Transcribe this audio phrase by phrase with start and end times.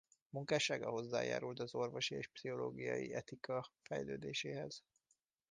[0.29, 4.83] Munkássága hozzájárult az orvosi és pszichológiai etika fejlődéséhez.